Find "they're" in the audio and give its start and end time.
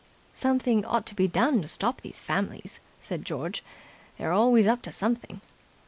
4.17-4.33